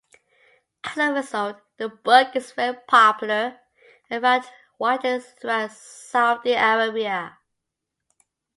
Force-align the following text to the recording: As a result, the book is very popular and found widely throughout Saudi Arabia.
As 0.83 0.97
a 0.97 1.13
result, 1.13 1.61
the 1.77 1.87
book 1.87 2.35
is 2.35 2.53
very 2.53 2.75
popular 2.87 3.59
and 4.09 4.23
found 4.23 4.43
widely 4.79 5.19
throughout 5.19 5.73
Saudi 5.73 6.53
Arabia. 6.53 7.37